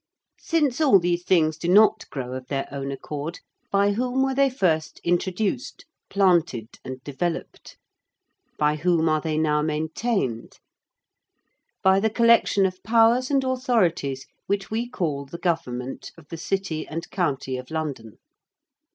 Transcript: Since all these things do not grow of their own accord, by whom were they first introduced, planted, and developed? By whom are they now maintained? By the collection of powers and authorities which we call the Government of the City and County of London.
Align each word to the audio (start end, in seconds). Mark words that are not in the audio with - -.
Since 0.39 0.81
all 0.81 0.97
these 0.97 1.23
things 1.23 1.57
do 1.59 1.69
not 1.69 2.09
grow 2.09 2.33
of 2.33 2.47
their 2.47 2.67
own 2.71 2.91
accord, 2.91 3.39
by 3.71 3.91
whom 3.91 4.23
were 4.23 4.33
they 4.33 4.49
first 4.49 4.99
introduced, 5.03 5.85
planted, 6.09 6.79
and 6.83 7.03
developed? 7.03 7.77
By 8.57 8.77
whom 8.77 9.07
are 9.07 9.21
they 9.21 9.37
now 9.37 9.61
maintained? 9.61 10.57
By 11.83 11.99
the 11.99 12.09
collection 12.09 12.65
of 12.65 12.81
powers 12.81 13.29
and 13.29 13.43
authorities 13.43 14.25
which 14.47 14.71
we 14.71 14.89
call 14.89 15.27
the 15.27 15.37
Government 15.37 16.11
of 16.17 16.29
the 16.29 16.35
City 16.37 16.87
and 16.87 17.07
County 17.11 17.55
of 17.57 17.69
London. 17.69 18.17